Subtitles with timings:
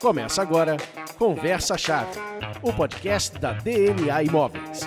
[0.00, 0.76] Começa agora
[1.16, 2.20] Conversa Chave,
[2.62, 4.80] o podcast da DNA Imóveis.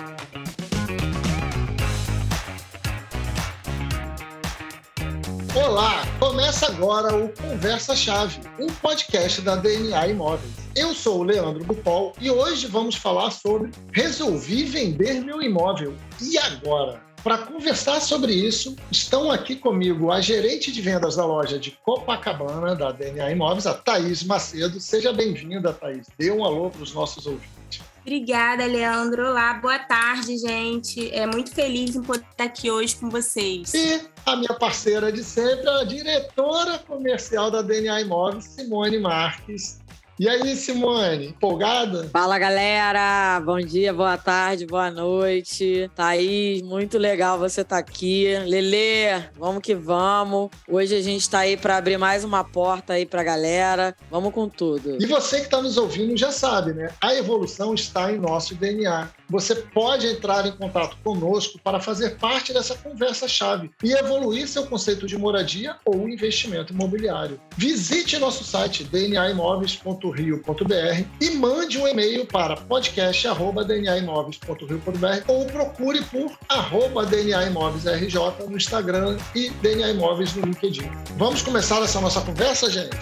[5.52, 10.54] Olá, começa agora o Conversa Chave, um podcast da DNA Imóveis.
[10.76, 15.96] Eu sou o Leandro Bupol e hoje vamos falar sobre resolvi vender meu imóvel.
[16.22, 17.02] E agora?
[17.22, 22.74] Para conversar sobre isso, estão aqui comigo a gerente de vendas da loja de Copacabana,
[22.74, 24.80] da DNA Imóveis, a Thaís Macedo.
[24.80, 26.06] Seja bem-vinda, Thaís.
[26.18, 27.82] Dê um alô para os nossos ouvintes.
[28.00, 29.28] Obrigada, Leandro.
[29.28, 31.10] Olá, boa tarde, gente.
[31.14, 33.74] É muito feliz em poder estar aqui hoje com vocês.
[33.74, 39.78] E a minha parceira de sempre, a diretora comercial da DNA Imóveis, Simone Marques.
[40.20, 42.06] E aí, Simone, empolgada?
[42.12, 43.40] Fala, galera!
[43.40, 45.90] Bom dia, boa tarde, boa noite.
[45.96, 48.26] Thaís, muito legal você estar tá aqui.
[48.44, 50.50] Lele, vamos que vamos.
[50.68, 53.96] Hoje a gente está aí para abrir mais uma porta aí para a galera.
[54.10, 55.02] Vamos com tudo.
[55.02, 56.90] E você que está nos ouvindo já sabe, né?
[57.00, 59.08] A evolução está em nosso DNA.
[59.30, 65.06] Você pode entrar em contato conosco para fazer parte dessa conversa-chave e evoluir seu conceito
[65.06, 67.40] de moradia ou investimento imobiliário.
[67.56, 77.06] Visite nosso site dnaimóveis.com rio.br e mande um e-mail para podcast.dnaimóveis.rio.br ou procure por arroba
[77.06, 80.90] DNA Imóveis RJ no Instagram e DNA Imóveis no LinkedIn.
[81.16, 82.98] Vamos começar essa nossa conversa, gente?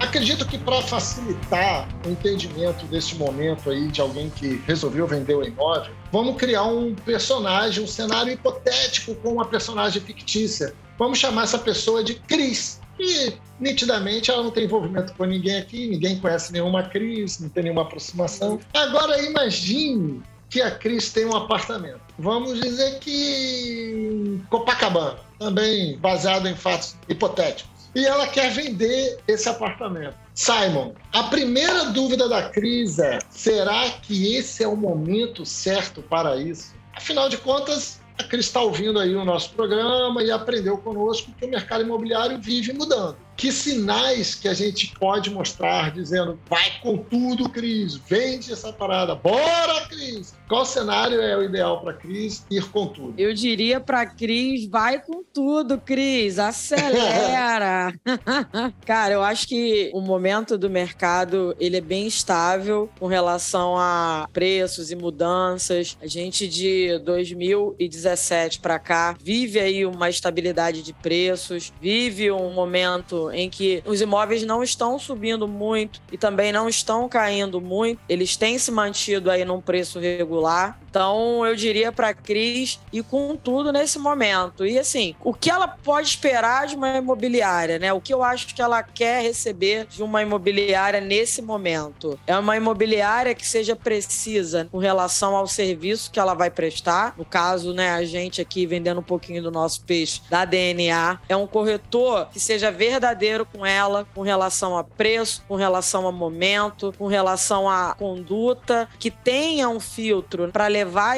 [0.00, 5.44] Acredito que para facilitar o entendimento desse momento aí de alguém que resolveu vender o
[5.44, 10.74] imóvel, vamos criar um personagem, um cenário hipotético com uma personagem fictícia.
[10.98, 12.80] Vamos chamar essa pessoa de Cris.
[12.98, 17.64] E nitidamente ela não tem envolvimento com ninguém aqui, ninguém conhece nenhuma Cris, não tem
[17.64, 18.58] nenhuma aproximação.
[18.74, 22.00] Agora imagine que a Cris tem um apartamento.
[22.18, 30.14] Vamos dizer que Copacabana, também baseado em fatos hipotéticos e ela quer vender esse apartamento.
[30.34, 36.36] Simon, a primeira dúvida da Cris é: será que esse é o momento certo para
[36.36, 36.74] isso?
[36.94, 41.44] Afinal de contas, a Cris está ouvindo aí o nosso programa e aprendeu conosco que
[41.44, 46.98] o mercado imobiliário vive mudando que sinais que a gente pode mostrar dizendo vai com
[46.98, 50.34] tudo, Cris, vende essa parada, bora, Cris.
[50.46, 53.14] Qual cenário é o ideal para Cris ir com tudo?
[53.16, 57.94] Eu diria para Cris, vai com tudo, Cris, acelera.
[58.84, 64.28] Cara, eu acho que o momento do mercado ele é bem estável com relação a
[64.34, 65.96] preços e mudanças.
[66.02, 73.29] A gente de 2017 para cá vive aí uma estabilidade de preços, vive um momento
[73.32, 78.00] em que os imóveis não estão subindo muito e também não estão caindo muito.
[78.08, 80.78] Eles têm se mantido aí num preço regular.
[80.90, 84.66] Então, eu diria para a Cris e com tudo nesse momento.
[84.66, 87.92] E assim, o que ela pode esperar de uma imobiliária, né?
[87.92, 92.18] O que eu acho que ela quer receber de uma imobiliária nesse momento?
[92.26, 97.14] É uma imobiliária que seja precisa com relação ao serviço que ela vai prestar.
[97.16, 101.36] No caso, né, a gente aqui vendendo um pouquinho do nosso peixe da DNA, é
[101.36, 106.92] um corretor que seja verdadeiro com ela, com relação a preço, com relação a momento,
[106.98, 110.68] com relação à conduta, que tenha um filtro para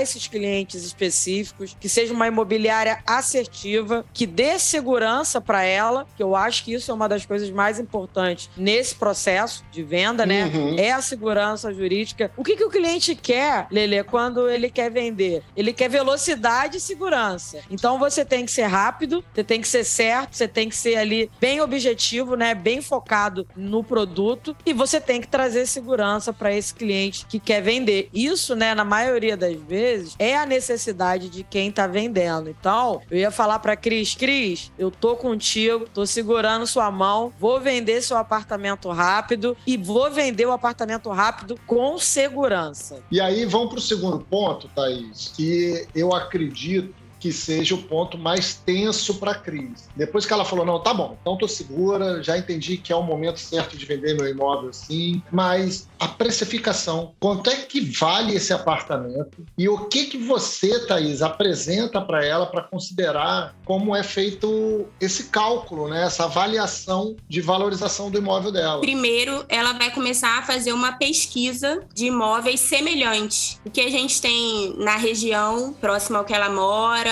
[0.01, 6.35] esses clientes específicos, que seja uma imobiliária assertiva, que dê segurança para ela, que eu
[6.35, 10.47] acho que isso é uma das coisas mais importantes nesse processo de venda, né?
[10.47, 10.77] Uhum.
[10.79, 12.31] É a segurança jurídica.
[12.37, 15.43] O que, que o cliente quer, Lele, quando ele quer vender?
[15.57, 17.61] Ele quer velocidade e segurança.
[17.71, 20.97] Então você tem que ser rápido, você tem que ser certo, você tem que ser
[20.97, 22.55] ali bem objetivo, né?
[22.55, 27.61] Bem focado no produto e você tem que trazer segurança para esse cliente que quer
[27.61, 28.09] vender.
[28.13, 32.49] Isso, né, na maioria das vezes, é a necessidade de quem tá vendendo.
[32.49, 37.61] Então, eu ia falar pra Cris, Cris, eu tô contigo, tô segurando sua mão, vou
[37.61, 43.03] vender seu apartamento rápido e vou vender o apartamento rápido com segurança.
[43.11, 48.55] E aí vamos pro segundo ponto, Thaís, que eu acredito que seja o ponto mais
[48.55, 49.85] tenso para a crise.
[49.95, 53.03] Depois que ela falou, não, tá bom, então tô segura, já entendi que é o
[53.03, 58.53] momento certo de vender meu imóvel sim, mas a precificação, quanto é que vale esse
[58.53, 64.87] apartamento e o que que você, Thaís, apresenta para ela para considerar como é feito
[65.01, 68.81] esse cálculo, né, essa avaliação de valorização do imóvel dela.
[68.81, 74.21] Primeiro, ela vai começar a fazer uma pesquisa de imóveis semelhantes, o que a gente
[74.21, 77.12] tem na região próxima ao que ela mora,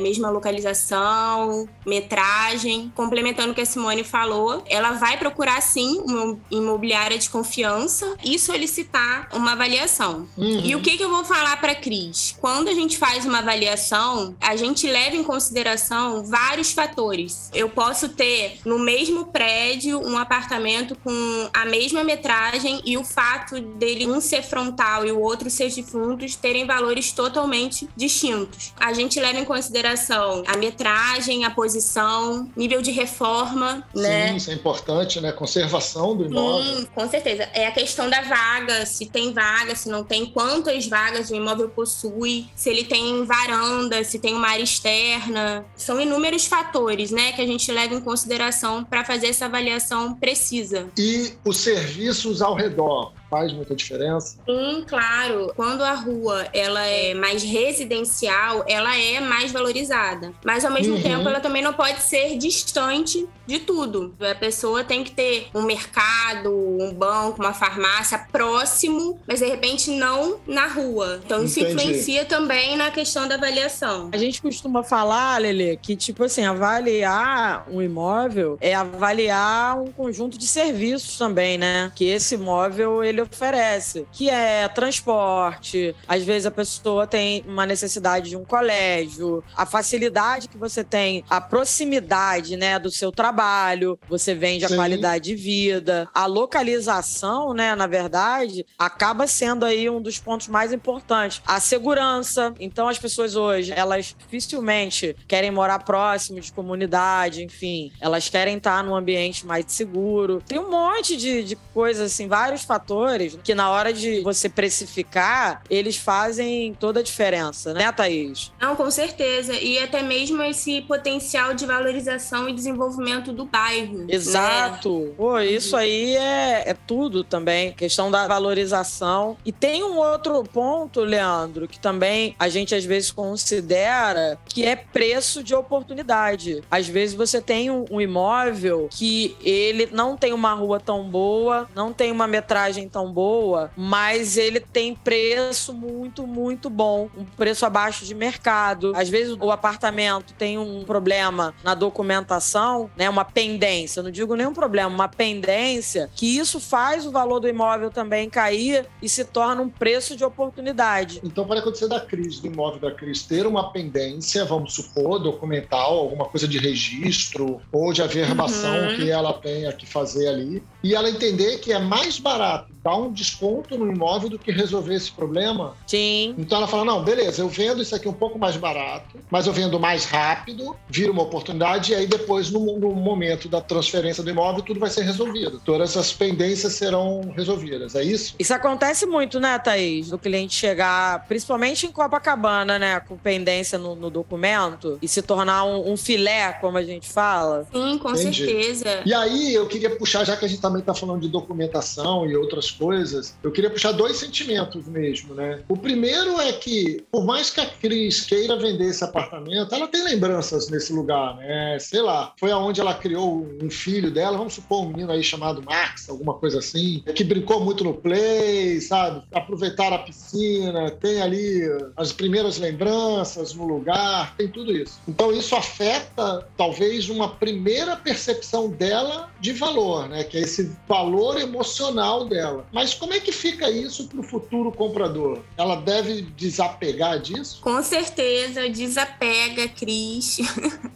[0.00, 2.92] mesma localização, metragem.
[2.94, 8.38] Complementando o que a Simone falou, ela vai procurar sim uma imobiliária de confiança e
[8.38, 10.28] solicitar uma avaliação.
[10.36, 10.60] Uhum.
[10.64, 12.36] E o que, que eu vou falar para Cris?
[12.40, 17.50] Quando a gente faz uma avaliação, a gente leva em consideração vários fatores.
[17.52, 23.60] Eu posso ter no mesmo prédio um apartamento com a mesma metragem e o fato
[23.60, 28.72] dele um ser frontal e o outro ser de fundos terem valores totalmente distintos.
[28.78, 34.36] A gente leva em consideração a metragem, a posição, nível de reforma, Sim, né?
[34.36, 35.32] isso é importante, né?
[35.32, 36.76] Conservação do imóvel.
[36.76, 37.48] Sim, com certeza.
[37.52, 41.68] É a questão da vaga, se tem vaga, se não tem, quantas vagas o imóvel
[41.68, 45.64] possui, se ele tem varanda, se tem uma área externa.
[45.74, 50.88] São inúmeros fatores, né, que a gente leva em consideração para fazer essa avaliação precisa.
[50.96, 54.36] E os serviços ao redor faz muita diferença?
[54.44, 55.50] Sim, claro.
[55.56, 60.34] Quando a rua ela é mais residencial, ela é mais valorizada.
[60.44, 61.02] Mas ao mesmo uhum.
[61.02, 64.14] tempo, ela também não pode ser distante de tudo.
[64.20, 69.90] A pessoa tem que ter um mercado, um banco, uma farmácia próximo, mas de repente
[69.90, 71.20] não na rua.
[71.24, 71.74] Então isso Entendi.
[71.74, 74.10] influencia também na questão da avaliação.
[74.12, 80.36] A gente costuma falar, Lele, que tipo assim, avaliar um imóvel é avaliar um conjunto
[80.38, 81.90] de serviços também, né?
[81.94, 88.30] Que esse imóvel ele oferece, que é transporte, às vezes a pessoa tem uma necessidade
[88.30, 94.34] de um colégio, a facilidade que você tem, a proximidade, né, do seu trabalho, você
[94.34, 94.74] vende Sim.
[94.74, 100.48] a qualidade de vida, a localização, né, na verdade, acaba sendo aí um dos pontos
[100.48, 101.40] mais importantes.
[101.46, 102.54] A segurança.
[102.58, 108.82] Então as pessoas hoje, elas dificilmente querem morar próximo de comunidade, enfim, elas querem estar
[108.82, 110.42] num ambiente mais seguro.
[110.46, 114.48] Tem um monte de, de coisas assim, vários fatores fatores que na hora de você
[114.48, 118.52] precificar, eles fazem toda a diferença, né, Thaís?
[118.60, 119.54] Não, com certeza.
[119.54, 123.98] E até mesmo esse potencial de valorização e desenvolvimento do bairro.
[123.98, 124.06] Né?
[124.10, 125.00] Exato.
[125.00, 125.12] Né?
[125.16, 129.36] Pô, isso aí é, é tudo também, questão da valorização.
[129.44, 134.76] E tem um outro ponto, Leandro, que também a gente às vezes considera que é
[134.76, 136.62] preço de oportunidade.
[136.70, 141.68] Às vezes você tem um, um imóvel que ele não tem uma rua tão boa,
[141.74, 147.08] não tem uma metragem tão boa, mas ele tem preço muito, muito bom.
[147.16, 148.92] Um preço abaixo de mercado.
[148.94, 153.08] Às vezes o apartamento tem um problema na documentação, né?
[153.08, 154.00] Uma pendência.
[154.00, 158.28] Eu não digo nenhum problema, uma pendência, que isso faz o valor do imóvel também
[158.28, 161.20] cair e se torna um preço de oportunidade.
[161.24, 165.98] Então pode acontecer da crise do imóvel da crise ter uma pendência, vamos supor, documental,
[165.98, 168.96] alguma coisa de registro ou de averbação uhum.
[168.96, 173.12] que ela tenha que fazer ali, e ela entender que é mais barato dar um
[173.12, 175.74] desconto no imóvel do que resolver esse problema.
[175.86, 176.34] Sim.
[176.36, 179.52] Então ela fala: não, beleza, eu vendo isso aqui um pouco mais barato, mas eu
[179.52, 184.30] vendo mais rápido, vira uma oportunidade, e aí depois, no, no momento da transferência do
[184.30, 185.60] imóvel, tudo vai ser resolvido.
[185.64, 187.94] Todas essas pendências serão resolvidas.
[187.94, 188.34] É isso?
[188.38, 190.10] Isso acontece muito, né, Thaís?
[190.10, 195.64] Do cliente chegar, principalmente em Copacabana, né, com pendência no, no documento e se tornar
[195.64, 197.66] um, um, filé, como a gente fala.
[197.72, 198.44] Sim, com Entendi.
[198.44, 199.02] certeza.
[199.04, 202.36] E aí eu queria puxar, já que a gente também está falando de documentação e
[202.36, 205.60] outras coisas, eu queria puxar dois sentimentos mesmo, né?
[205.68, 210.04] O primeiro é que, por mais que a Cris queira vender esse apartamento, ela tem
[210.04, 211.78] lembranças nesse lugar, né?
[211.78, 215.62] Sei lá, foi aonde ela criou um filho dela, vamos supor um menino aí chamado
[215.62, 219.22] Max, alguma coisa assim, que brincou muito no play, sabe?
[219.32, 221.62] Aproveitar a piscina, tem ali
[221.96, 225.00] as primeiras lembranças no lugar, tem tudo isso.
[225.06, 230.24] Então isso afeta talvez uma primeira percepção dela de valor, né?
[230.24, 232.61] Que é esse valor emocional dela.
[232.72, 235.40] Mas como é que fica isso para o futuro comprador?
[235.56, 237.60] Ela deve desapegar disso?
[237.60, 240.38] Com certeza, desapega, Cris.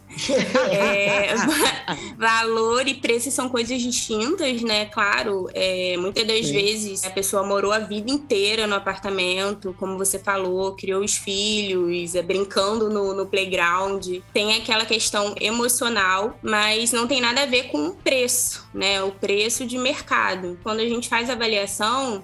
[0.71, 1.35] é,
[2.17, 4.85] valor e preço são coisas distintas, né?
[4.85, 6.53] Claro, é, muitas das Sim.
[6.53, 12.15] vezes a pessoa morou a vida inteira no apartamento, como você falou, criou os filhos,
[12.15, 14.05] é, brincando no, no playground.
[14.33, 19.01] Tem aquela questão emocional, mas não tem nada a ver com o preço, né?
[19.03, 20.57] O preço de mercado.
[20.63, 21.56] Quando a gente faz avaliação,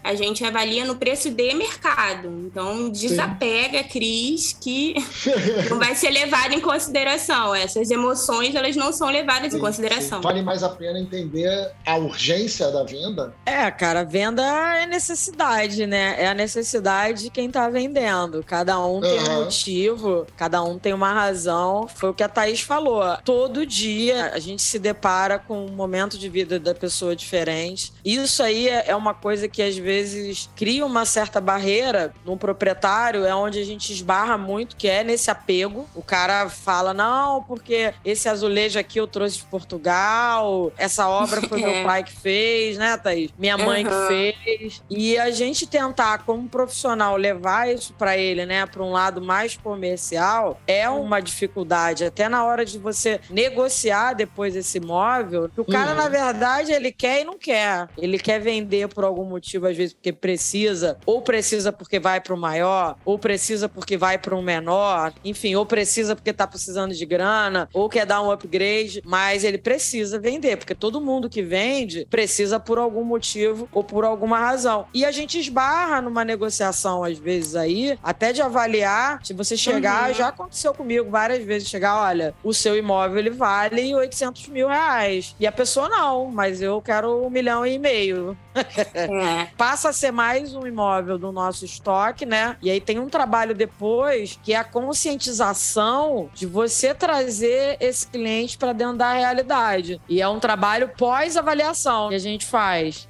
[0.03, 2.27] a gente avalia no preço de mercado.
[2.45, 4.95] Então, desapega, Cris, que
[5.69, 7.53] não vai ser levado em consideração.
[7.53, 10.19] Essas as emoções elas não são levadas sim, em consideração.
[10.19, 10.23] Sim.
[10.23, 13.33] Vale mais a pena entender a urgência da venda?
[13.45, 14.41] É, cara, venda
[14.77, 16.15] é necessidade, né?
[16.17, 18.43] É a necessidade de quem tá vendendo.
[18.43, 21.87] Cada um tem um motivo, cada um tem uma razão.
[21.93, 23.03] Foi o que a Thaís falou.
[23.25, 27.91] Todo dia a gente se depara com um momento de vida da pessoa diferente.
[28.05, 33.25] Isso aí é, é uma coisa que às vezes cria uma certa barreira no proprietário,
[33.25, 35.87] é onde a gente esbarra muito, que é nesse apego.
[35.95, 41.61] O cara fala: não, porque esse azulejo aqui eu trouxe de Portugal, essa obra foi
[41.61, 41.83] meu é.
[41.85, 43.31] pai que fez, né, Thaís?
[43.39, 43.89] Minha mãe uhum.
[43.89, 44.83] que fez.
[44.89, 49.55] E a gente tentar, como profissional, levar isso para ele, né, para um lado mais
[49.55, 52.03] comercial, é uma dificuldade.
[52.03, 55.97] Até na hora de você negociar depois esse imóvel, o cara, uhum.
[55.97, 57.87] na verdade, ele quer e não quer.
[57.97, 62.33] Ele quer vender por algum motivo, às vezes porque precisa, ou precisa porque vai para
[62.33, 66.93] o maior, ou precisa porque vai para um menor, enfim, ou precisa porque está precisando
[66.93, 71.41] de grana, ou quer dar um upgrade, mas ele precisa vender, porque todo mundo que
[71.41, 74.87] vende precisa por algum motivo ou por alguma razão.
[74.93, 80.09] E a gente esbarra numa negociação, às vezes, aí, até de avaliar, se você chegar,
[80.09, 80.15] uhum.
[80.15, 85.35] já aconteceu comigo várias vezes, chegar, olha, o seu imóvel ele vale 800 mil reais.
[85.39, 88.37] E a pessoa não, mas eu quero um milhão e meio.
[89.11, 89.47] É.
[89.57, 92.57] Passa a ser mais um imóvel do nosso estoque, né?
[92.61, 98.57] E aí tem um trabalho depois que é a conscientização de você trazer esse cliente
[98.57, 99.99] para dentro da realidade.
[100.07, 103.07] E é um trabalho pós-avaliação que a gente faz.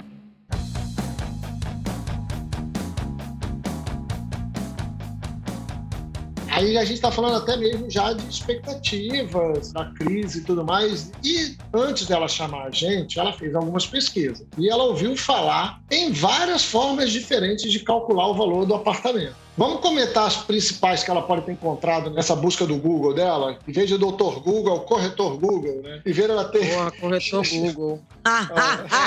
[6.57, 11.13] Aí a gente está falando até mesmo já de expectativas da crise e tudo mais.
[11.23, 14.43] E antes dela chamar a gente, ela fez algumas pesquisas.
[14.57, 19.37] E ela ouviu falar em várias formas diferentes de calcular o valor do apartamento.
[19.57, 23.59] Vamos comentar as principais que ela pode ter encontrado nessa busca do Google dela?
[23.67, 26.03] Em vez de doutor Google, é o corretor Google, né?
[26.05, 26.75] E ver ela ter.
[26.75, 28.03] Boa, corretor Google.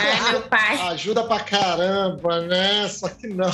[0.07, 0.75] é, meu pai.
[0.87, 2.87] Ajuda pra caramba, né?
[2.87, 3.51] Só que não.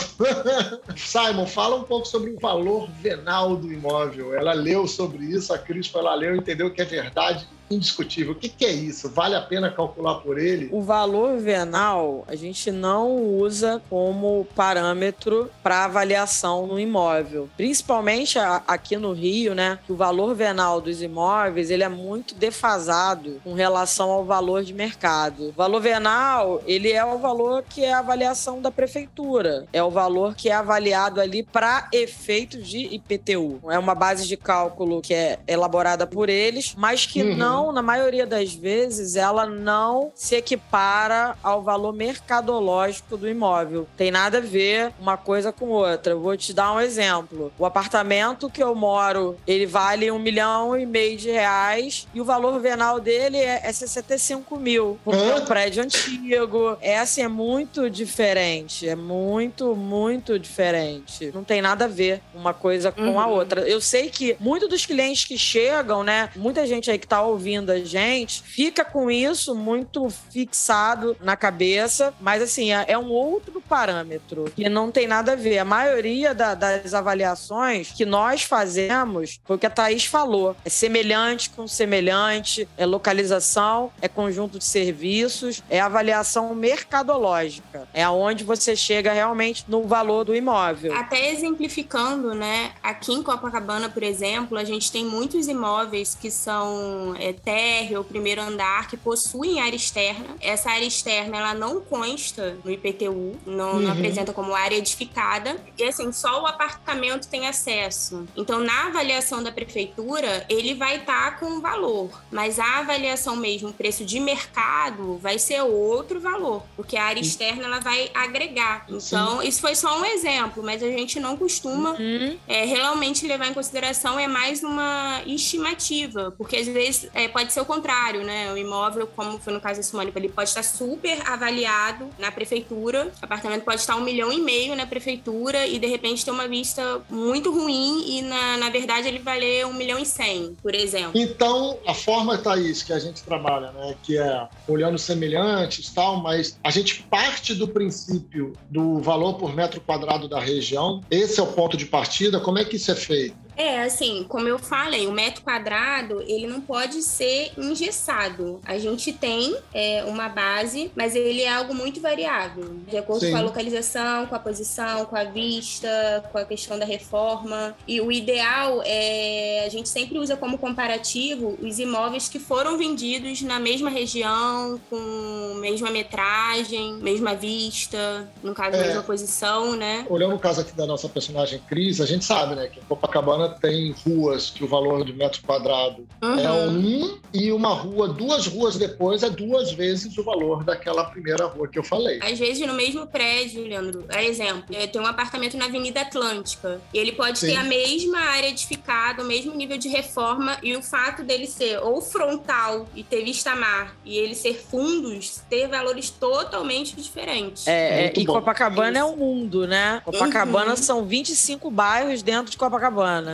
[0.95, 4.33] Simon, fala um pouco sobre o valor venal do imóvel.
[4.33, 8.33] Ela leu sobre isso, a Cris foi lá, leu, entendeu que é verdade indiscutível.
[8.33, 9.09] O que, que, é isso?
[9.09, 10.69] Vale a pena calcular por ele?
[10.71, 17.49] O valor venal a gente não usa como parâmetro para avaliação no imóvel.
[17.57, 19.79] Principalmente aqui no Rio, né?
[19.85, 24.73] Que o valor venal dos imóveis ele é muito defasado com relação ao valor de
[24.73, 25.49] mercado.
[25.49, 29.65] O valor venal ele é o valor que é a avaliação da prefeitura.
[29.73, 33.59] É o valor que é avaliado ali para efeitos de IPTU.
[33.69, 37.35] É uma base de cálculo que é elaborada por eles, mas que uhum.
[37.35, 43.87] não não, na maioria das vezes, ela não se equipara ao valor mercadológico do imóvel.
[43.95, 46.13] Tem nada a ver uma coisa com outra.
[46.13, 47.51] Eu vou te dar um exemplo.
[47.57, 52.25] O apartamento que eu moro, ele vale um milhão e meio de reais e o
[52.25, 54.99] valor venal dele é, é 65 mil.
[55.03, 56.77] Porque é um prédio antigo.
[56.81, 58.87] É assim, é muito diferente.
[58.87, 61.31] É muito, muito diferente.
[61.33, 63.19] Não tem nada a ver uma coisa com uhum.
[63.19, 63.61] a outra.
[63.61, 66.29] Eu sei que muitos dos clientes que chegam, né?
[66.35, 71.35] Muita gente aí que tá ouvindo ouvindo a gente, fica com isso muito fixado na
[71.35, 75.59] cabeça, mas assim, é, é um outro parâmetro que não tem nada a ver.
[75.59, 80.69] A maioria da, das avaliações que nós fazemos foi o que a Thaís falou: é
[80.69, 87.87] semelhante com semelhante, é localização, é conjunto de serviços, é avaliação mercadológica.
[87.93, 90.95] É aonde você chega realmente no valor do imóvel.
[90.95, 92.71] Até exemplificando, né?
[92.81, 98.41] Aqui em Copacabana, por exemplo, a gente tem muitos imóveis que são é, térreo primeiro
[98.41, 100.35] andar que possuem área externa.
[100.39, 103.79] Essa área externa ela não consta no IPTU, não, uhum.
[103.79, 105.57] não, apresenta como área edificada.
[105.77, 108.27] E assim, só o apartamento tem acesso.
[108.35, 113.69] Então, na avaliação da prefeitura, ele vai estar tá com valor, mas a avaliação mesmo,
[113.69, 118.85] o preço de mercado, vai ser outro valor, porque a área externa ela vai agregar.
[118.89, 119.47] Então, Sim.
[119.47, 122.37] isso foi só um exemplo, mas a gente não costuma uhum.
[122.47, 127.61] é, realmente levar em consideração, é mais uma estimativa, porque às vezes é, pode ser
[127.61, 128.51] o contrário, né?
[128.51, 133.11] O imóvel, como foi no caso da Simone, ele pode estar super avaliado na prefeitura,
[133.21, 136.47] o apartamento pode estar um milhão e meio na prefeitura e de repente ter uma
[136.47, 141.11] vista muito ruim e na, na verdade ele valer um milhão e cem, por exemplo.
[141.15, 143.95] Então, a forma, Thaís, que a gente trabalha, né?
[144.03, 149.79] Que é olhando semelhantes tal, mas a gente parte do princípio do valor por metro
[149.81, 151.01] quadrado da região.
[151.09, 152.39] Esse é o ponto de partida.
[152.39, 153.44] Como é que isso é feito?
[153.57, 158.59] É, assim, como eu falei, o metro quadrado, ele não pode ser engessado.
[158.65, 163.31] A gente tem é, uma base, mas ele é algo muito variável, de acordo Sim.
[163.31, 167.75] com a localização, com a posição, com a vista, com a questão da reforma.
[167.87, 173.41] E o ideal é, a gente sempre usa como comparativo os imóveis que foram vendidos
[173.41, 180.05] na mesma região, com mesma metragem, mesma vista, no caso, é, mesma posição, né?
[180.09, 183.93] Olhando o caso aqui da nossa personagem Cris, a gente sabe, né, que Copacabana tem
[184.05, 186.39] ruas que o valor de metro quadrado uhum.
[186.39, 191.45] é um e uma rua, duas ruas depois, é duas vezes o valor daquela primeira
[191.45, 192.19] rua que eu falei.
[192.21, 196.97] Às vezes no mesmo prédio, Leandro, é exemplo, tem um apartamento na Avenida Atlântica e
[196.97, 197.47] ele pode Sim.
[197.47, 201.79] ter a mesma área edificada, o mesmo nível de reforma e o fato dele ser
[201.79, 207.67] ou frontal e ter vista mar e ele ser fundos, ter valores totalmente diferentes.
[207.67, 208.33] É, é e bom.
[208.33, 210.01] Copacabana é o mundo, né?
[210.03, 210.77] Copacabana uhum.
[210.77, 213.33] são 25 bairros dentro de Copacabana.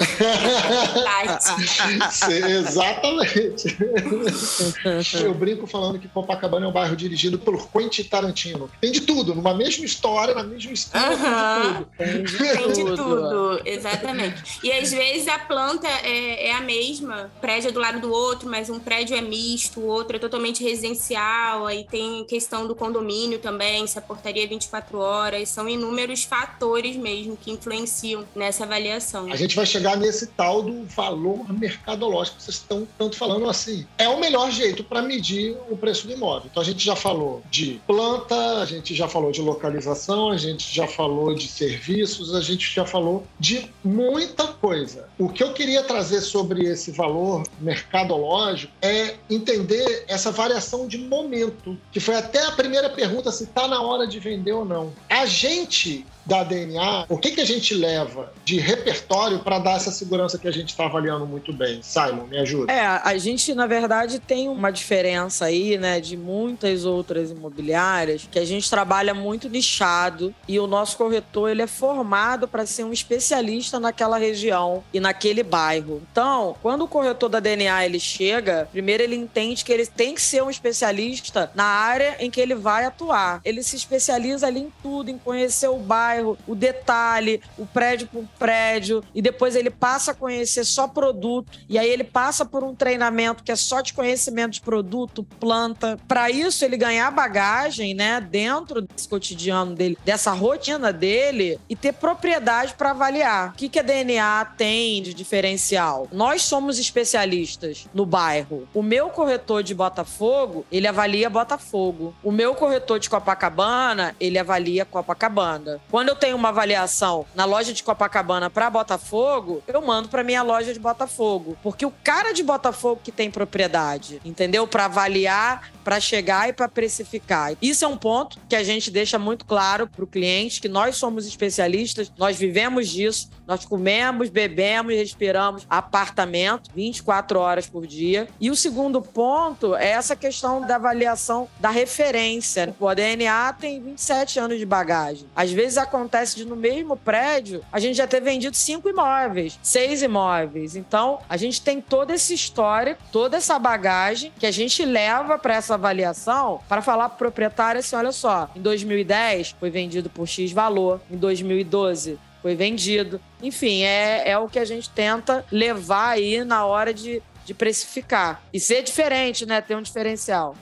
[2.59, 3.77] Exatamente.
[5.23, 8.69] Eu brinco falando que Copacabana é um bairro dirigido pelo Quentin Tarantino.
[8.79, 11.85] Tem de tudo, numa mesma história, na mesma história, uhum.
[11.97, 12.73] tem de tudo.
[12.73, 14.59] Tem de tudo, exatamente.
[14.63, 18.49] E às vezes a planta é, é a mesma, prédio é do lado do outro,
[18.49, 23.39] mas um prédio é misto, o outro é totalmente residencial, aí tem questão do condomínio
[23.39, 29.31] também, se a portaria é 24 horas, são inúmeros fatores mesmo que influenciam nessa avaliação.
[29.31, 33.85] A gente vai chegar nesse tal do valor mercadológico que vocês estão tanto falando assim.
[33.97, 36.49] É o melhor jeito para medir o preço do imóvel.
[36.51, 40.73] Então a gente já falou de planta, a gente já falou de localização, a gente
[40.73, 45.07] já falou de serviços, a gente já falou de muita coisa.
[45.17, 51.77] O que eu queria trazer sobre esse valor mercadológico é entender essa variação de momento,
[51.91, 54.93] que foi até a primeira pergunta se está na hora de vender ou não.
[55.09, 59.91] A gente da DNA, o que, que a gente leva de repertório para dar essa
[59.91, 61.81] segurança que a gente está avaliando muito bem?
[61.83, 62.71] Simon, me ajuda.
[62.71, 68.39] É, a gente, na verdade, tem uma diferença aí, né, de muitas outras imobiliárias, que
[68.39, 72.93] a gente trabalha muito nichado e o nosso corretor, ele é formado para ser um
[72.93, 76.01] especialista naquela região e naquele bairro.
[76.13, 80.21] Então, quando o corretor da DNA ele chega, primeiro ele entende que ele tem que
[80.21, 83.41] ser um especialista na área em que ele vai atuar.
[83.43, 88.07] Ele se especializa ali em tudo, em conhecer o bairro, bairro, o detalhe, o prédio
[88.07, 92.63] por prédio, e depois ele passa a conhecer só produto, e aí ele passa por
[92.63, 95.97] um treinamento que é só de conhecimento de produto, planta.
[96.07, 101.93] Para isso, ele ganhar bagagem, né, dentro desse cotidiano dele, dessa rotina dele, e ter
[101.93, 103.49] propriedade para avaliar.
[103.49, 106.07] O que, que a DNA tem de diferencial?
[106.11, 108.67] Nós somos especialistas no bairro.
[108.73, 112.13] O meu corretor de Botafogo, ele avalia Botafogo.
[112.23, 115.81] O meu corretor de Copacabana, ele avalia Copacabana.
[115.89, 120.23] Quando quando eu tenho uma avaliação na loja de Copacabana para Botafogo, eu mando para
[120.23, 124.65] minha loja de Botafogo, porque o cara de Botafogo que tem propriedade, entendeu?
[124.65, 127.55] Para avaliar, para chegar e para precificar.
[127.61, 130.95] Isso é um ponto que a gente deixa muito claro para o cliente que nós
[130.95, 138.29] somos especialistas, nós vivemos disso, nós comemos, bebemos, respiramos apartamento 24 horas por dia.
[138.39, 142.73] E o segundo ponto é essa questão da avaliação da referência.
[142.79, 145.27] O DNA tem 27 anos de bagagem.
[145.35, 150.01] Às vezes acontece de no mesmo prédio a gente já ter vendido cinco imóveis, seis
[150.01, 150.77] imóveis.
[150.77, 155.55] Então, a gente tem toda essa história, toda essa bagagem que a gente leva para
[155.55, 160.25] essa avaliação para falar para o proprietário assim: olha só, em 2010 foi vendido por
[160.25, 163.21] X valor, em 2012 foi vendido.
[163.41, 168.41] Enfim, é, é o que a gente tenta levar aí na hora de, de precificar.
[168.53, 169.61] E ser diferente, né?
[169.61, 170.55] Ter um diferencial.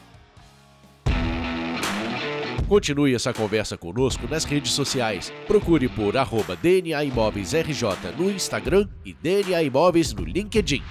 [2.67, 5.33] Continue essa conversa conosco nas redes sociais.
[5.47, 10.83] Procure por arroba DNA Imóveis RJ no Instagram e DNA Imóveis no LinkedIn.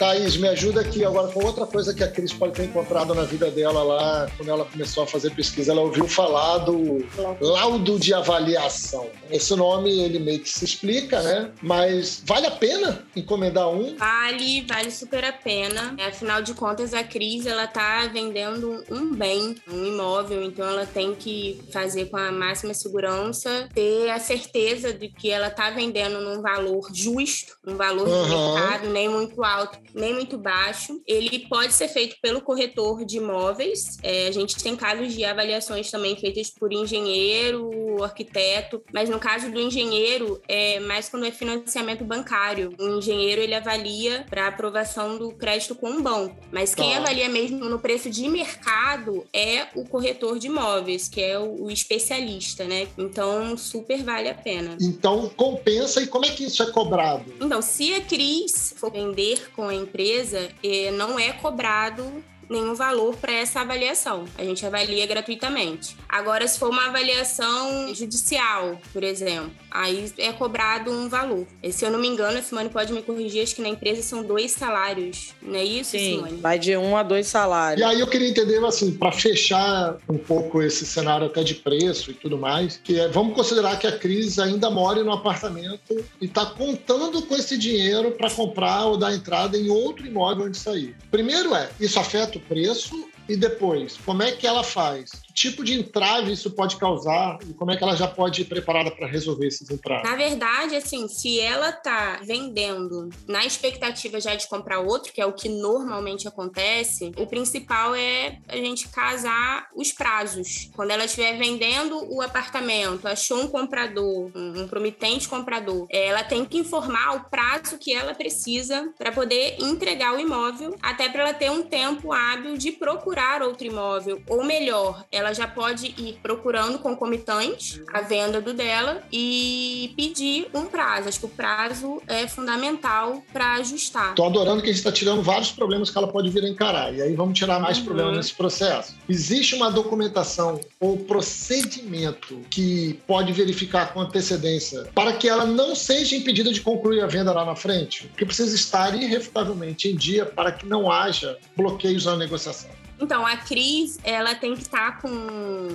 [0.00, 3.24] Thaís, me ajuda aqui agora com outra coisa que a Cris pode ter encontrado na
[3.24, 5.72] vida dela lá, quando ela começou a fazer pesquisa.
[5.72, 7.06] Ela ouviu falar do
[7.38, 9.10] laudo de avaliação.
[9.30, 11.50] Esse nome, ele meio que se explica, né?
[11.60, 13.94] Mas vale a pena encomendar um?
[13.94, 15.94] Vale, vale super a pena.
[16.08, 21.14] Afinal de contas, a Cris, ela tá vendendo um bem, um imóvel, então ela tem
[21.14, 26.40] que fazer com a máxima segurança, ter a certeza de que ela tá vendendo num
[26.40, 28.24] valor justo, um valor uhum.
[28.24, 31.00] de mercado, nem muito alto nem muito baixo.
[31.06, 33.98] Ele pode ser feito pelo corretor de imóveis.
[34.02, 39.50] É, a gente tem casos de avaliações também feitas por engenheiro, arquiteto, mas no caso
[39.50, 42.74] do engenheiro, é mais quando é financiamento bancário.
[42.78, 46.98] O engenheiro ele avalia para aprovação do crédito com um banco, mas quem tá.
[46.98, 52.64] avalia mesmo no preço de mercado é o corretor de imóveis, que é o especialista,
[52.64, 52.88] né?
[52.96, 54.76] Então, super vale a pena.
[54.80, 56.02] Então, compensa.
[56.02, 57.24] E como é que isso é cobrado?
[57.40, 63.16] Então, se a Cris for vender com a empresa, eh, não é cobrado nenhum valor
[63.16, 64.24] para essa avaliação.
[64.36, 65.96] A gente avalia gratuitamente.
[66.08, 71.46] Agora, se for uma avaliação judicial, por exemplo, aí é cobrado um valor.
[71.62, 74.02] E, se eu não me engano, a Simone pode me corrigir, acho que na empresa
[74.02, 76.40] são dois salários, não é isso, Sim, Simone?
[76.40, 77.80] vai de um a dois salários.
[77.80, 82.10] E aí eu queria entender, assim, para fechar um pouco esse cenário até de preço
[82.10, 86.26] e tudo mais, que é, vamos considerar que a Cris ainda mora no apartamento e
[86.26, 90.96] está contando com esse dinheiro para comprar ou dar entrada em outro imóvel onde sair.
[91.10, 95.10] Primeiro é, isso afeta o preço e depois, como é que ela faz?
[95.32, 98.90] Tipo de entrave isso pode causar e como é que ela já pode ir preparada
[98.90, 100.08] para resolver esses entraves?
[100.08, 105.26] Na verdade, assim, se ela tá vendendo na expectativa já de comprar outro, que é
[105.26, 110.70] o que normalmente acontece, o principal é a gente casar os prazos.
[110.74, 116.58] Quando ela estiver vendendo o apartamento, achou um comprador, um promitente comprador, ela tem que
[116.58, 121.50] informar o prazo que ela precisa para poder entregar o imóvel, até para ela ter
[121.50, 126.78] um tempo hábil de procurar outro imóvel, ou melhor, ela ela já pode ir procurando
[126.78, 131.08] concomitante a venda do dela e pedir um prazo.
[131.08, 134.14] Acho que o prazo é fundamental para ajustar.
[134.14, 136.94] Tô adorando que a gente está tirando vários problemas que ela pode vir a encarar.
[136.94, 137.84] E aí vamos tirar mais uhum.
[137.84, 138.96] problemas nesse processo.
[139.08, 146.16] Existe uma documentação ou procedimento que pode verificar com antecedência para que ela não seja
[146.16, 148.10] impedida de concluir a venda lá na frente?
[148.16, 152.70] Que precisa estar irrefutavelmente em dia para que não haja bloqueios na negociação.
[153.00, 155.10] Então, a Cris, ela tem que estar com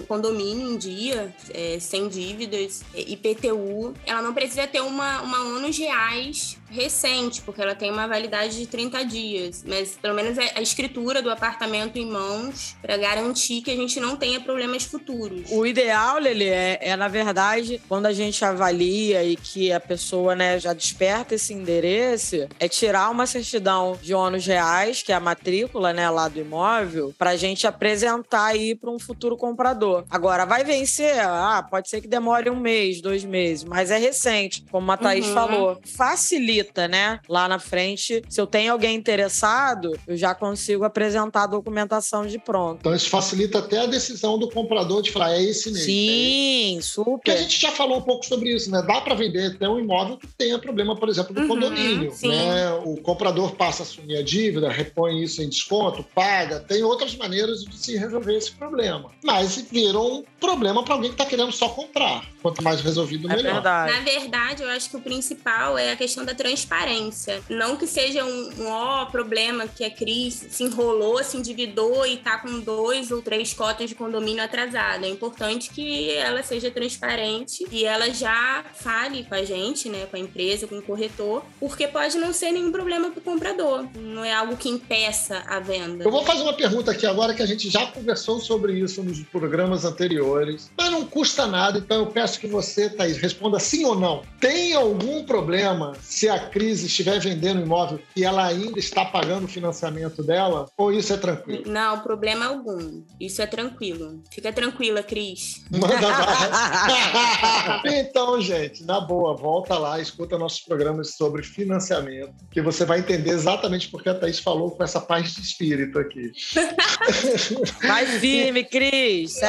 [0.08, 3.96] condomínio em dia, é, sem dívidas, IPTU.
[4.06, 8.68] Ela não precisa ter uma, uma ônus reais recente, porque ela tem uma validade de
[8.68, 13.76] 30 dias, mas pelo menos a escritura do apartamento em mãos para garantir que a
[13.76, 15.50] gente não tenha problemas futuros.
[15.52, 20.36] O ideal, Lele, é, é, na verdade, quando a gente avalia e que a pessoa
[20.36, 25.20] né, já desperta esse endereço, é tirar uma certidão de ônus reais, que é a
[25.20, 30.04] matrícula né, lá do imóvel, para a gente apresentar aí para um futuro comprador.
[30.10, 31.20] Agora, vai vencer?
[31.20, 35.28] Ah, pode ser que demore um mês, dois meses, mas é recente, como a Thaís
[35.28, 35.34] uhum.
[35.34, 35.82] falou.
[35.86, 37.20] Facilita facilita, né?
[37.28, 42.40] Lá na frente, se eu tenho alguém interessado, eu já consigo apresentar a documentação de
[42.40, 42.80] pronto.
[42.80, 45.86] Então isso facilita até a decisão do comprador de falar, é esse mesmo.
[45.86, 47.12] Sim, é super.
[47.12, 48.82] Porque a gente já falou um pouco sobre isso, né?
[48.86, 52.14] Dá para vender até um imóvel que tenha problema, por exemplo, do uhum, condomínio.
[52.24, 52.72] Né?
[52.86, 56.60] O comprador passa a assumir a dívida, repõe isso em desconto, paga.
[56.60, 59.12] Tem outras maneiras de se resolver esse problema.
[59.24, 62.26] Mas virou um problema para alguém que está querendo só comprar.
[62.42, 63.54] Quanto mais resolvido, é melhor.
[63.54, 63.92] Verdade.
[63.92, 67.42] Na verdade, eu acho que o principal é a questão da transparência.
[67.50, 72.18] Não que seja um, um ó, problema que a Cris se enrolou, se endividou e
[72.18, 75.06] tá com dois ou três cotas de condomínio atrasado.
[75.06, 80.16] É importante que ela seja transparente e ela já fale com a gente, né, com
[80.16, 83.88] a empresa, com o corretor, porque pode não ser nenhum problema para o comprador.
[83.96, 86.04] Não é algo que impeça a venda.
[86.04, 89.20] Eu vou fazer uma pergunta aqui agora que a gente já conversou sobre isso nos
[89.24, 93.96] programas anteriores, mas não custa nada, então eu peço que você, Thaís, responda sim ou
[93.96, 94.22] não.
[94.40, 99.46] Tem algum problema se a a crise estiver vendendo imóvel e ela ainda está pagando
[99.46, 100.68] o financiamento dela?
[100.78, 101.64] Ou isso é tranquilo?
[101.66, 103.04] Não, problema algum.
[103.20, 104.22] Isso é tranquilo.
[104.32, 105.64] Fica tranquila, Cris.
[105.72, 105.96] Manda
[108.00, 113.32] então, gente, na boa, volta lá, escuta nossos programas sobre financiamento, que você vai entender
[113.32, 116.32] exatamente porque a Thaís falou com essa paz de espírito aqui.
[117.88, 119.40] Vai firme, Cris.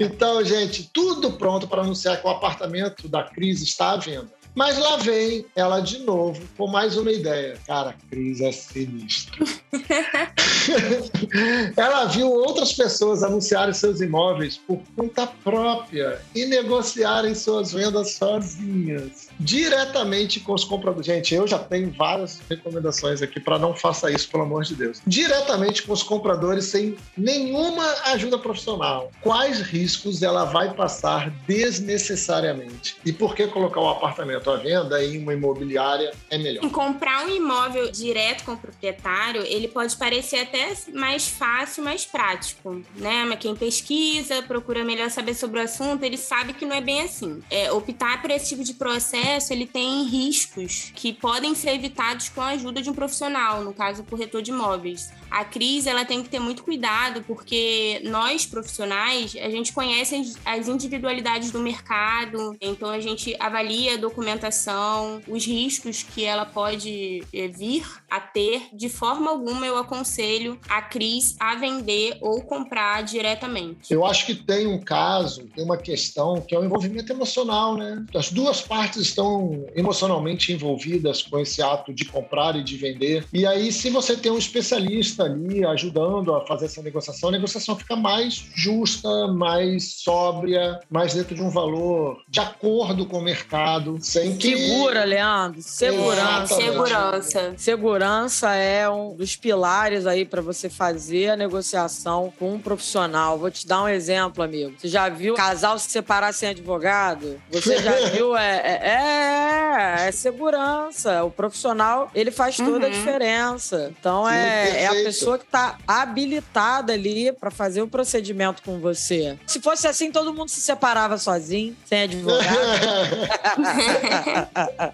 [0.00, 4.30] então, gente, tudo pronto para anunciar que o apartamento da Cris está à venda.
[4.56, 7.58] Mas lá vem ela de novo com mais uma ideia.
[7.66, 9.44] Cara, a Cris é sinistra.
[11.76, 19.25] ela viu outras pessoas anunciarem seus imóveis por conta própria e negociarem suas vendas sozinhas
[19.38, 21.06] diretamente com os compradores.
[21.06, 25.00] Gente, eu já tenho várias recomendações aqui para não faça isso, pelo amor de Deus.
[25.06, 29.10] Diretamente com os compradores sem nenhuma ajuda profissional.
[29.20, 32.96] Quais riscos ela vai passar desnecessariamente?
[33.04, 34.26] E por que colocar o apartamento?
[34.26, 36.64] financiamento à venda em uma imobiliária é melhor.
[36.64, 42.04] Em comprar um imóvel direto com o proprietário, ele pode parecer até mais fácil, mais
[42.04, 43.24] prático, né?
[43.24, 47.02] Mas quem pesquisa, procura melhor saber sobre o assunto, ele sabe que não é bem
[47.02, 47.42] assim.
[47.50, 52.40] É, optar por esse tipo de processo, ele tem riscos que podem ser evitados com
[52.40, 55.10] a ajuda de um profissional, no caso, o corretor de imóveis.
[55.30, 60.68] A crise, ela tem que ter muito cuidado, porque nós, profissionais, a gente conhece as
[60.68, 67.48] individualidades do mercado, então a gente avalia a documentação, os riscos que ela pode eh,
[67.48, 68.68] vir a ter.
[68.72, 73.92] De forma alguma, eu aconselho a Cris a vender ou comprar diretamente.
[73.92, 78.04] Eu acho que tem um caso, tem uma questão que é o envolvimento emocional, né?
[78.14, 83.26] As duas partes estão emocionalmente envolvidas com esse ato de comprar e de vender.
[83.32, 87.76] E aí, se você tem um especialista ali ajudando a fazer essa negociação, a negociação
[87.76, 93.98] fica mais justa, mais sóbria, mais dentro de um valor de acordo com o mercado,
[94.00, 94.56] sem que.
[94.56, 95.62] Segura, Leandro.
[95.62, 96.54] Segurança.
[96.54, 97.54] Segurança.
[97.56, 103.38] Segurança é um dos pilares aí para você fazer a negociação com um profissional.
[103.38, 104.74] Vou te dar um exemplo, amigo.
[104.78, 107.40] Você já viu casal se separar sem advogado?
[107.50, 108.36] Você já viu?
[108.36, 111.24] É, é, é, é segurança.
[111.24, 112.84] O profissional, ele faz toda uhum.
[112.86, 113.92] a diferença.
[113.98, 119.38] Então, é, é a pessoa que está habilitada ali para fazer o procedimento com você.
[119.46, 122.42] Se fosse assim, todo mundo se separava sozinho, sem advogado.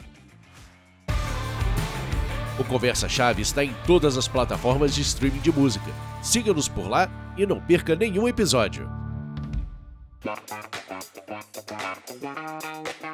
[2.58, 5.90] o Conversa Chave está em todas as plataformas de streaming de música.
[6.22, 8.88] Siga-nos por lá e não perca nenhum episódio.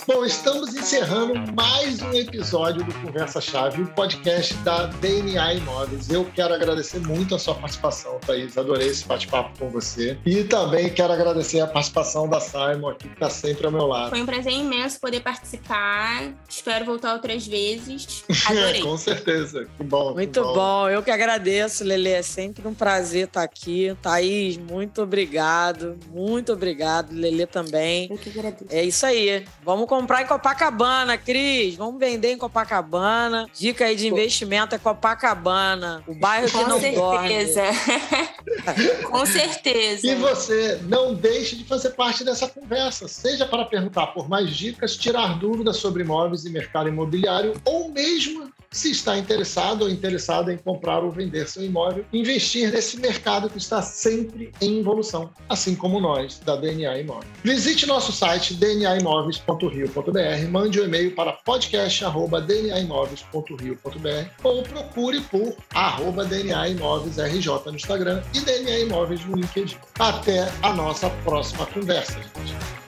[0.07, 6.09] Bom, estamos encerrando mais um episódio do Conversa Chave, o podcast da DNA Imóveis.
[6.09, 8.57] Eu quero agradecer muito a sua participação, Thaís.
[8.57, 10.19] Adorei esse bate-papo com você.
[10.25, 14.11] E também quero agradecer a participação da Simon aqui, que está sempre ao meu lado.
[14.11, 16.33] Foi um prazer imenso poder participar.
[16.49, 18.25] Espero voltar outras vezes.
[18.49, 18.83] Adorei.
[18.83, 19.69] com certeza.
[19.77, 20.15] Que bom.
[20.15, 20.55] Muito que bom.
[20.55, 20.89] bom.
[20.89, 22.09] Eu que agradeço, Lele.
[22.09, 23.95] É sempre um prazer estar aqui.
[24.01, 25.99] Thaís, muito obrigado.
[26.11, 27.13] Muito obrigado.
[27.13, 28.09] Lele também.
[28.11, 28.75] Eu que agradeço.
[28.75, 29.45] É isso aí.
[29.63, 31.77] Vamos comprar em Copacabana, Cris.
[31.77, 33.49] Vamos vender em Copacabana.
[33.59, 36.03] Dica aí de investimento é Copacabana.
[36.07, 37.63] O bairro Com que não certeza.
[39.11, 40.07] Com certeza.
[40.07, 43.09] E você, não deixe de fazer parte dessa conversa.
[43.09, 48.51] Seja para perguntar por mais dicas, tirar dúvidas sobre imóveis e mercado imobiliário, ou mesmo
[48.71, 53.57] se está interessado ou interessada em comprar ou vender seu imóvel, investir nesse mercado que
[53.59, 57.27] está sempre em evolução, assim como nós, da DNA Imóveis.
[57.43, 67.19] Visite nosso site dnaimóveis.rio.br, mande um e-mail para podcast.dnaimóveis.rio.br ou procure por arroba DNA Imóveis
[67.19, 69.77] RJ no Instagram e DNA Imóveis no LinkedIn.
[69.99, 72.88] Até a nossa próxima conversa, gente.